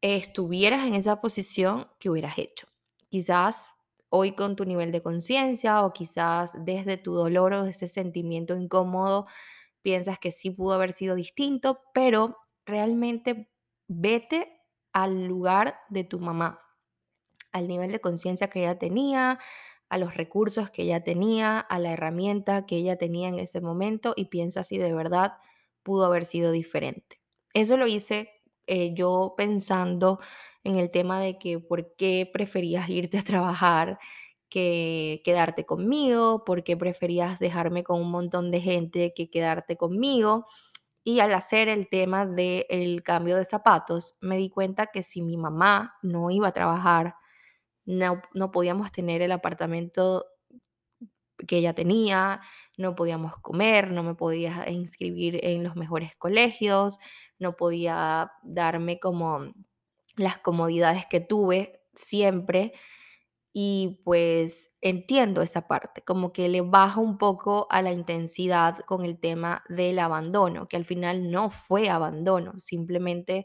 [0.00, 2.66] estuvieras en esa posición, ¿qué hubieras hecho?
[3.08, 3.72] Quizás
[4.08, 9.26] hoy con tu nivel de conciencia o quizás desde tu dolor o ese sentimiento incómodo
[9.82, 13.50] piensas que sí pudo haber sido distinto, pero realmente
[13.88, 14.61] vete
[14.92, 16.60] al lugar de tu mamá,
[17.52, 19.38] al nivel de conciencia que ella tenía,
[19.88, 24.14] a los recursos que ella tenía, a la herramienta que ella tenía en ese momento
[24.16, 25.34] y piensa si de verdad
[25.82, 27.20] pudo haber sido diferente.
[27.52, 28.30] Eso lo hice
[28.66, 30.18] eh, yo pensando
[30.64, 33.98] en el tema de que por qué preferías irte a trabajar
[34.48, 40.46] que quedarte conmigo, por qué preferías dejarme con un montón de gente que quedarte conmigo.
[41.04, 45.36] Y al hacer el tema del cambio de zapatos, me di cuenta que si mi
[45.36, 47.16] mamá no iba a trabajar,
[47.84, 50.26] no, no podíamos tener el apartamento
[51.46, 52.40] que ella tenía,
[52.76, 56.98] no podíamos comer, no me podía inscribir en los mejores colegios,
[57.38, 59.52] no podía darme como
[60.16, 62.72] las comodidades que tuve siempre
[63.52, 69.04] y pues entiendo esa parte, como que le baja un poco a la intensidad con
[69.04, 73.44] el tema del abandono, que al final no fue abandono, simplemente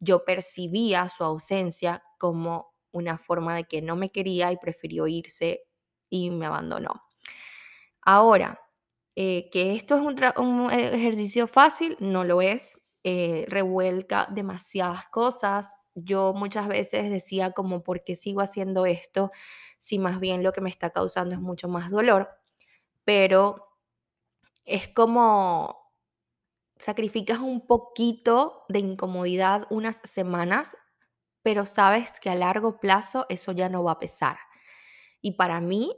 [0.00, 5.64] yo percibía su ausencia como una forma de que no me quería y prefirió irse
[6.10, 7.02] y me abandonó.
[8.02, 8.60] Ahora,
[9.14, 15.76] eh, que esto es un, ejercicio fácil, no lo es, eh, revuelca demasiadas cosas.
[15.94, 19.30] Yo muchas veces decía como, ¿por qué sigo haciendo esto
[19.78, 22.30] si más bien lo que me está causando es mucho más dolor?
[23.04, 23.68] Pero
[24.64, 25.92] es como
[26.78, 30.76] sacrificas un poquito de incomodidad unas semanas,
[31.42, 34.38] pero sabes que a largo plazo eso ya no va a pesar.
[35.22, 35.96] Y para mí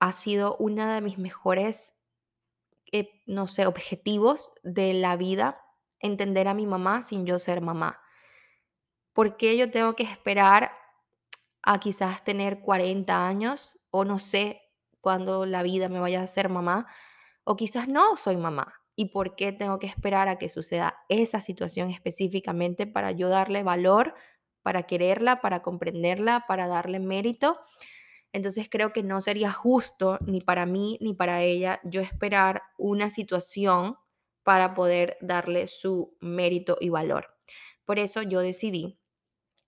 [0.00, 1.94] ha sido una de mis mejores,
[2.92, 5.60] eh, no sé, objetivos de la vida,
[6.00, 8.00] entender a mi mamá sin yo ser mamá.
[9.18, 10.70] ¿Por qué yo tengo que esperar
[11.62, 14.62] a quizás tener 40 años o no sé
[15.00, 16.86] cuándo la vida me vaya a ser mamá?
[17.42, 18.74] O quizás no soy mamá.
[18.94, 23.64] ¿Y por qué tengo que esperar a que suceda esa situación específicamente para yo darle
[23.64, 24.14] valor,
[24.62, 27.58] para quererla, para comprenderla, para darle mérito?
[28.32, 33.10] Entonces creo que no sería justo ni para mí ni para ella yo esperar una
[33.10, 33.96] situación
[34.44, 37.34] para poder darle su mérito y valor.
[37.84, 38.97] Por eso yo decidí,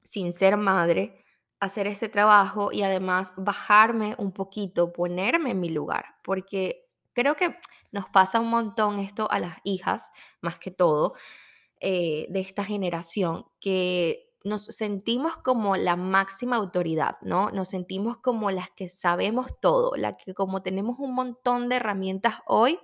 [0.04, 1.24] sin ser madre,
[1.60, 7.56] hacer este trabajo y además bajarme un poquito, ponerme en mi lugar, porque creo que
[7.92, 10.10] nos pasa un montón esto a las hijas,
[10.40, 11.14] más que todo,
[11.80, 17.50] eh, de esta generación, que nos sentimos como la máxima autoridad, ¿no?
[17.50, 22.36] Nos sentimos como las que sabemos todo, la que como tenemos un montón de herramientas
[22.46, 22.78] hoy,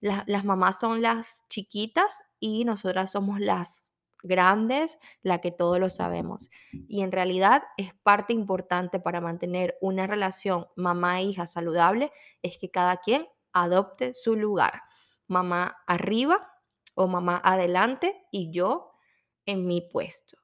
[0.00, 3.85] las mamás son las chiquitas y nosotras somos las
[4.26, 6.50] grandes, la que todo lo sabemos.
[6.88, 12.12] Y en realidad es parte importante para mantener una relación mamá-hija saludable,
[12.42, 14.82] es que cada quien adopte su lugar.
[15.26, 16.52] Mamá arriba
[16.94, 18.92] o mamá adelante y yo
[19.44, 20.38] en mi puesto.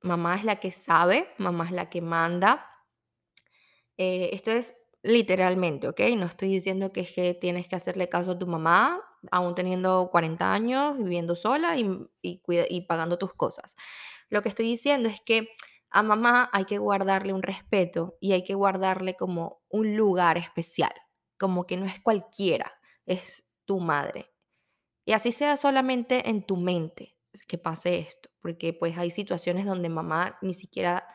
[0.00, 2.66] Mamá es la que sabe, mamá es la que manda.
[3.96, 6.00] Eh, esto es literalmente, ¿ok?
[6.16, 10.96] No estoy diciendo que tienes que hacerle caso a tu mamá, aún teniendo 40 años,
[10.98, 11.84] viviendo sola y,
[12.22, 13.76] y, y pagando tus cosas.
[14.28, 15.48] Lo que estoy diciendo es que
[15.90, 20.92] a mamá hay que guardarle un respeto y hay que guardarle como un lugar especial,
[21.38, 22.72] como que no es cualquiera,
[23.06, 24.30] es tu madre.
[25.04, 29.88] Y así sea solamente en tu mente que pase esto, porque pues hay situaciones donde
[29.88, 31.06] mamá ni siquiera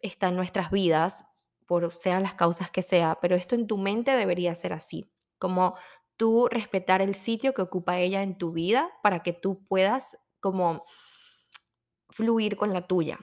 [0.00, 1.24] está en nuestras vidas,
[1.66, 5.76] por sean las causas que sea, pero esto en tu mente debería ser así, como
[6.18, 10.84] tú respetar el sitio que ocupa ella en tu vida para que tú puedas como
[12.10, 13.18] fluir con la tuya.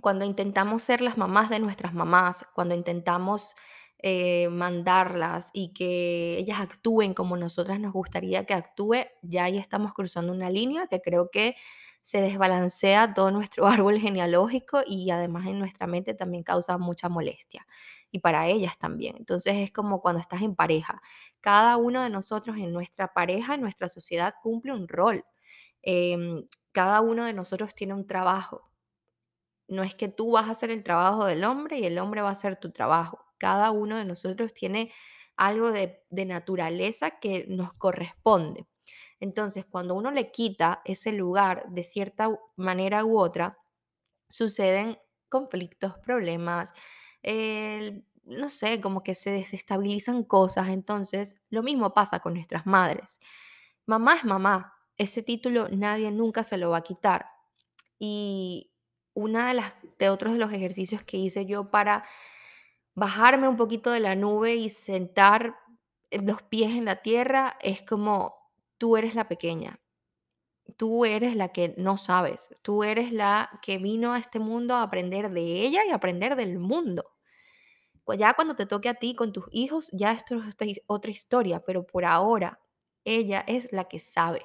[0.00, 3.54] Cuando intentamos ser las mamás de nuestras mamás, cuando intentamos
[3.98, 9.94] eh, mandarlas y que ellas actúen como nosotras nos gustaría que actúe, ya ahí estamos
[9.94, 11.56] cruzando una línea que creo que
[12.02, 17.66] se desbalancea todo nuestro árbol genealógico y además en nuestra mente también causa mucha molestia
[18.10, 19.16] y para ellas también.
[19.18, 21.02] Entonces es como cuando estás en pareja.
[21.44, 25.24] Cada uno de nosotros en nuestra pareja, en nuestra sociedad, cumple un rol.
[25.82, 28.70] Em, cada uno de nosotros tiene un trabajo.
[29.68, 32.30] No es que tú vas a hacer el trabajo del hombre y el hombre va
[32.30, 34.90] a hacer tu trabajo cada uno de nosotros tiene
[35.36, 38.66] algo de, naturaleza que nos corresponde.
[39.20, 43.58] Entonces, cuando uno le quita ese lugar de cierta manera u otra,
[44.30, 46.72] suceden conflictos, problemas,
[48.26, 50.68] no sé, como que se desestabilizan cosas.
[50.68, 53.20] Entonces, lo mismo pasa con nuestras madres.
[53.86, 54.74] Mamá es mamá.
[54.96, 57.26] Ese título nadie nunca se lo va a quitar.
[57.98, 58.72] Y
[59.14, 62.04] una de las de otros de los ejercicios que hice yo para
[62.94, 65.56] bajarme un poquito de la nube y sentar
[66.10, 68.34] los pies en la tierra es como
[68.78, 69.80] tú eres la pequeña,
[70.76, 74.82] tú eres la que no sabes, tú eres la que vino a este mundo a
[74.82, 77.13] aprender de ella y aprender del mundo.
[78.12, 81.86] Ya cuando te toque a ti con tus hijos, ya esto es otra historia, pero
[81.86, 82.60] por ahora
[83.04, 84.44] ella es la que sabe,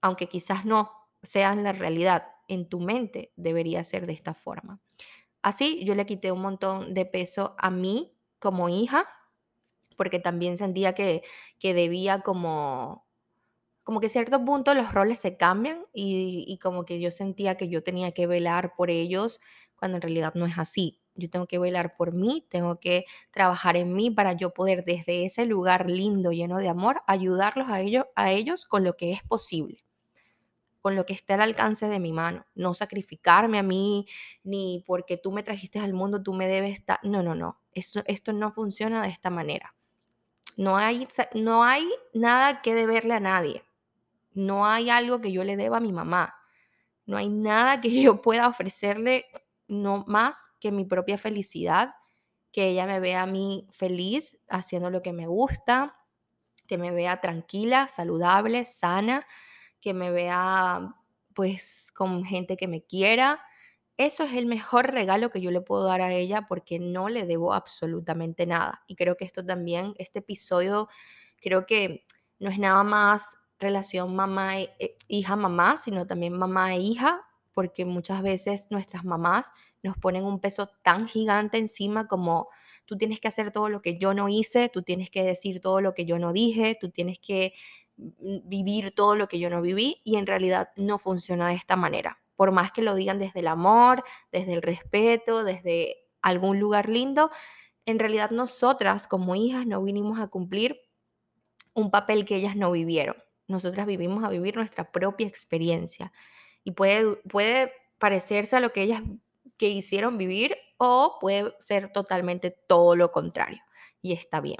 [0.00, 4.80] aunque quizás no sea en la realidad, en tu mente debería ser de esta forma.
[5.42, 9.08] Así yo le quité un montón de peso a mí como hija,
[9.96, 11.22] porque también sentía que,
[11.58, 13.06] que debía como,
[13.84, 17.68] como que a cierto punto los roles se cambian y como que yo sentía que
[17.68, 19.40] yo tenía que velar por ellos
[19.76, 21.00] cuando en realidad no es así.
[21.18, 25.24] Yo tengo que velar por mí, tengo que trabajar en mí para yo poder desde
[25.26, 29.22] ese lugar lindo, lleno de amor, ayudarlos a ellos, a ellos con lo que es
[29.24, 29.84] posible.
[30.80, 34.06] con lo que esté al alcance de mi mano, no sacrificarme a mí,
[34.44, 38.02] ni porque tú me trajiste al mundo, tú me debes estar, no, no, no, esto,
[38.06, 39.74] esto no funciona de esta manera.
[40.56, 43.64] No hay, no hay nada que deberle a nadie,
[44.34, 46.34] no hay algo que yo le deba a mi mamá,
[47.06, 49.26] no hay nada que yo pueda ofrecerle,
[49.68, 51.94] no más que mi propia felicidad,
[52.52, 55.94] que ella me vea a mí feliz haciendo lo que me gusta,
[56.66, 59.26] que me vea tranquila, saludable, sana,
[59.80, 60.94] que me vea
[61.34, 63.40] pues con gente que me quiera.
[63.96, 67.26] Eso es el mejor regalo que yo le puedo dar a ella porque no le
[67.26, 68.82] debo absolutamente nada.
[68.86, 70.88] Y creo que esto también, este episodio,
[71.40, 72.04] creo que
[72.38, 75.24] no es nada más relación mamá, e, e,
[75.78, 77.27] sino también mamá e hija,
[77.58, 79.50] porque muchas veces nuestras mamás
[79.82, 82.50] nos ponen un peso tan gigante encima como
[82.84, 85.80] tú tienes que hacer todo lo que yo no hice, tú tienes que decir todo
[85.80, 87.54] lo que yo no dije, tú tienes que
[87.96, 91.74] mm, vivir todo lo que yo no viví y en realidad no funciona de esta
[91.74, 92.20] manera.
[92.36, 97.32] Por más que lo digan desde el amor, desde el respeto, desde algún lugar lindo,
[97.86, 100.80] en realidad nosotras como hijas no vinimos a cumplir
[101.74, 103.16] un papel que ellas no vivieron.
[103.48, 106.12] Nosotras vivimos a vivir nuestra propia experiencia
[106.64, 109.02] y puede, puede parecerse a lo que ellas
[109.56, 113.60] que hicieron vivir o puede ser totalmente todo lo contrario
[114.00, 114.58] y está bien.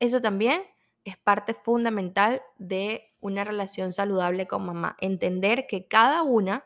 [0.00, 0.62] Eso también
[1.04, 6.64] es parte fundamental de una relación saludable con mamá, entender que cada una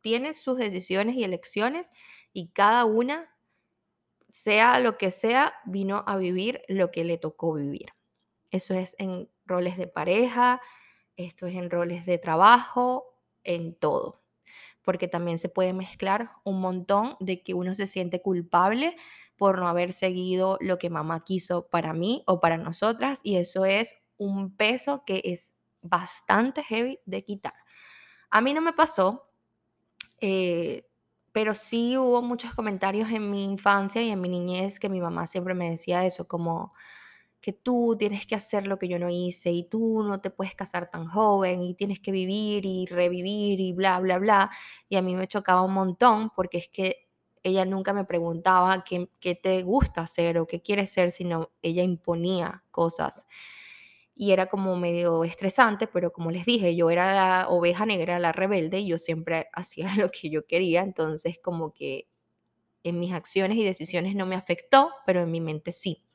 [0.00, 1.90] tiene sus decisiones y elecciones
[2.32, 3.34] y cada una,
[4.28, 7.94] sea lo que sea, vino a vivir lo que le tocó vivir.
[8.50, 10.60] Eso es en roles de pareja,
[11.16, 13.17] esto es en roles de trabajo,
[13.48, 14.22] en todo.
[14.82, 18.96] Porque también se puede mezclar un montón de que uno se siente culpable
[19.36, 23.64] por no haber seguido lo que mamá quiso para mí o para nosotras y eso
[23.64, 27.54] es un peso que es bastante heavy de quitar.
[28.30, 29.30] A mí no me pasó,
[30.20, 30.86] eh,
[31.32, 35.26] pero sí hubo muchos comentarios en mi infancia y en mi niñez que mi mamá
[35.26, 36.74] siempre me decía eso, como
[37.40, 40.54] que tú tienes que hacer lo que yo no hice y tú no te puedes
[40.54, 44.50] casar tan joven y tienes que vivir y revivir y bla, bla, bla.
[44.88, 47.08] Y a mí me chocaba un montón porque es que
[47.42, 51.82] ella nunca me preguntaba qué, qué te gusta hacer o qué quieres ser, sino ella
[51.82, 53.26] imponía cosas.
[54.16, 58.32] Y era como medio estresante, pero como les dije, yo era la oveja negra, la
[58.32, 62.08] rebelde, y yo siempre hacía lo que yo quería, entonces como que
[62.84, 66.07] en mis acciones y decisiones no me afectó, pero en mi mente sí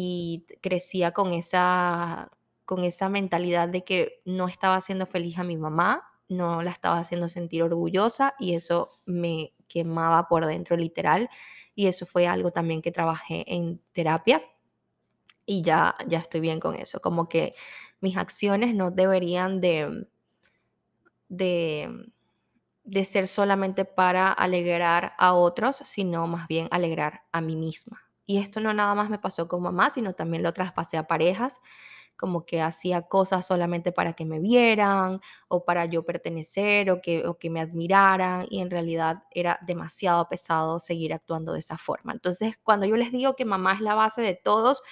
[0.00, 2.30] y crecía con esa,
[2.64, 7.00] con esa mentalidad de que no estaba haciendo feliz a mi mamá, no la estaba
[7.00, 11.28] haciendo sentir orgullosa y eso me quemaba por dentro literal
[11.74, 14.40] y eso fue algo también que trabajé en terapia
[15.44, 17.56] y ya, ya estoy bien con eso, como que
[18.00, 20.06] mis acciones no deberían de,
[21.28, 22.06] de,
[22.84, 28.07] de ser solamente para alegrar a otros, sino más bien alegrar a mí misma.
[28.28, 31.60] Y esto no nada más me pasó con mamá, sino también lo traspasé a parejas,
[32.14, 37.26] como que hacía cosas solamente para que me vieran o para yo pertenecer o que,
[37.26, 42.12] o que me admiraran y en realidad era demasiado pesado seguir actuando de esa forma.
[42.12, 44.82] Entonces, cuando yo les digo que mamá es la base de todos,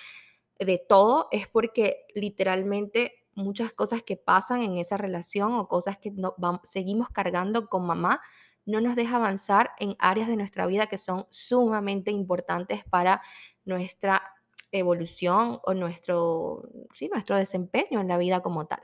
[0.59, 6.11] de todo, es porque literalmente muchas cosas que pasan en esa relación o cosas que
[6.11, 8.22] no, vamos, seguimos cargando con mamá
[8.67, 13.23] no nos deja avanzar en áreas de nuestra vida que son sumamente importantes para
[13.64, 14.35] nuestra
[14.73, 18.83] evolución o nuestro, sí, nuestro desempeño en la vida como tal.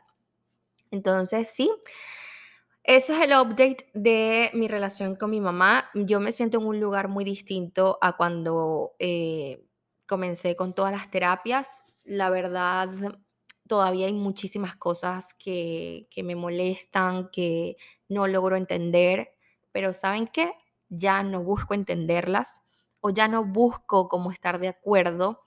[0.90, 1.70] Entonces, sí,
[2.84, 5.90] eso es el update de mi relación con mi mamá.
[5.94, 9.64] Yo me siento en un lugar muy distinto a cuando eh,
[10.06, 11.84] comencé con todas las terapias.
[12.04, 12.88] La verdad,
[13.66, 17.76] todavía hay muchísimas cosas que, que me molestan, que
[18.08, 19.30] no logro entender
[19.72, 20.52] pero ¿saben qué?
[20.88, 22.62] Ya no busco entenderlas
[23.00, 25.42] o ya no busco cómo estar de acuerdo.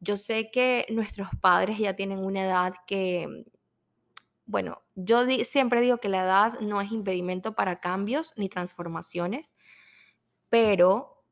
[0.00, 3.46] Yo sé que nuestros padres ya tienen una edad que,
[4.46, 9.56] bueno, yo siempre digo que la edad no es impedimento para cambios ni transformaciones,
[10.48, 11.24] pero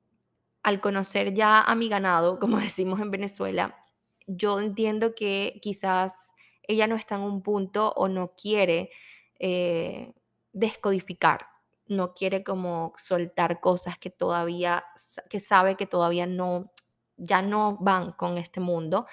[0.63, 3.79] al conocer ya a mi ganado, como decimos en Venezuela,
[4.27, 8.91] yo entiendo que quizás ella no está en un punto o no quiere
[9.39, 10.15] eh,
[10.53, 11.52] descodificar
[11.93, 14.85] no quiere como soltar cosas que todavía,
[15.31, 16.73] que sabe que todavía no,
[17.17, 19.07] ya no van con este mundo.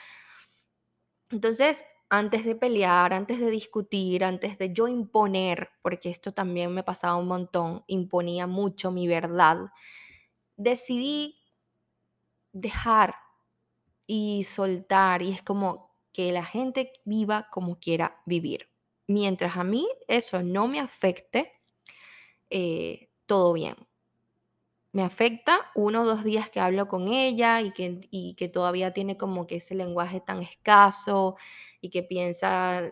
[1.31, 6.83] Entonces, antes de pelear, antes de discutir, antes de yo imponer, porque esto también me
[6.83, 9.57] pasaba un montón, imponía mucho mi verdad,
[10.57, 11.37] decidí
[12.53, 13.15] dejar
[14.07, 18.67] y soltar y es como que la gente viva como quiera vivir.
[19.07, 21.58] mientras a mí eso no me afecte,
[22.49, 23.75] eh, todo bien.
[24.91, 28.91] Me afecta uno o dos días que hablo con ella y que, y que todavía
[28.91, 31.35] tiene como que ese lenguaje tan escaso
[31.79, 32.91] y que piensa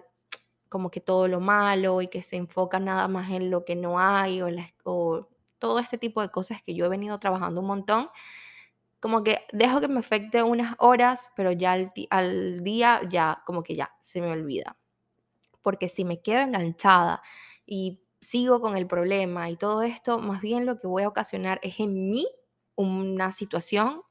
[0.70, 4.00] como que todo lo malo y que se enfoca nada más en lo que no
[4.00, 4.48] hay o,
[4.84, 5.28] o
[5.60, 8.10] todo este tipo de cosas que yo he venido trabajando un montón.
[9.00, 11.78] Como que dejo que me afecte unas horas, pero ya
[12.10, 14.78] al día ya como que ya se me olvida.
[15.62, 17.22] Porque si me quedo enganchada
[17.66, 21.62] y sigo con el problema y todo esto, más bien lo que voy a ocasionar
[21.64, 22.28] es en mí
[22.76, 24.02] una situación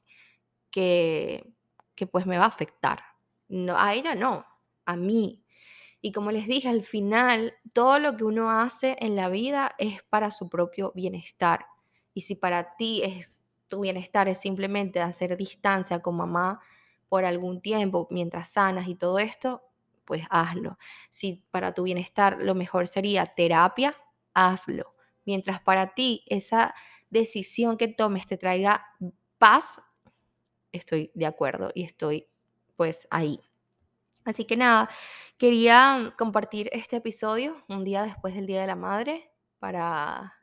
[0.71, 1.53] que,
[1.93, 3.03] que pues me va a afectar.
[3.47, 4.43] No, a ella no,
[4.87, 5.43] a mí.
[6.01, 10.01] Y como les dije, al final, todo lo que uno hace en la vida es
[10.09, 11.67] para su propio bienestar.
[12.15, 16.59] Y si para ti es tu bienestar es simplemente hacer distancia con mamá
[17.07, 19.61] por algún tiempo mientras sanas y todo esto,
[20.05, 20.79] pues hazlo.
[21.11, 23.95] Si para tu bienestar lo mejor sería terapia,
[24.37, 24.93] hazlo.
[25.25, 26.73] Mientras para ti esa
[27.09, 28.85] decisión que tomes te traiga
[29.37, 29.81] paz,
[30.71, 32.27] estoy de acuerdo y estoy
[32.75, 33.41] pues ahí.
[34.25, 34.89] Así que nada,
[35.37, 40.33] quería compartir este episodio un día después del Día de la Madre para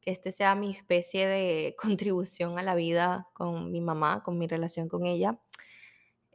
[0.00, 4.46] que este sea mi especie de contribución a la vida con mi mamá, con mi
[4.46, 5.40] relación con ella.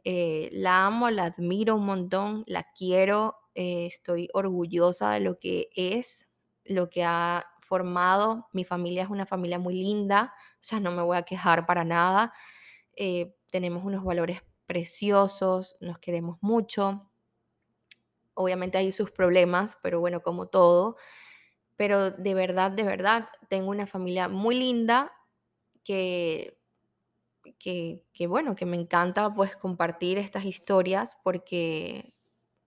[0.04, 5.68] Eh, la amo, la admiro un montón, la quiero, eh, estoy orgullosa de lo que
[5.74, 6.29] es,
[6.70, 8.48] lo que ha formado.
[8.52, 11.84] Mi familia es una familia muy linda, o sea, no me voy a quejar para
[11.84, 12.32] nada.
[12.96, 17.10] Eh, tenemos unos valores preciosos, nos queremos mucho.
[18.34, 20.96] Obviamente hay sus problemas, pero bueno, como todo.
[21.76, 25.12] Pero de verdad, de verdad, tengo una familia muy linda
[25.84, 26.60] que
[27.58, 32.14] que, bueno, que me encanta pues compartir estas historias porque,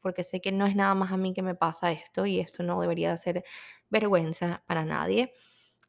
[0.02, 2.64] porque sé que no es nada más a mí que me pasa esto y esto
[2.64, 3.44] no debería ser
[3.94, 5.34] vergüenza para nadie.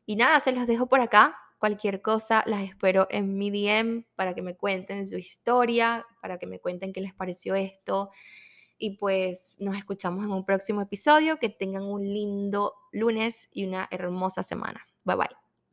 [0.07, 1.37] Y nada, se los dejo por acá.
[1.59, 6.47] Cualquier cosa las espero en mi DM para que me cuenten su historia, para que
[6.47, 8.11] me cuenten qué les pareció esto.
[8.77, 11.39] Y pues nos escuchamos en un próximo episodio.
[11.39, 14.87] Que tengan un lindo lunes y una hermosa semana.
[15.05, 15.44] Bye bye.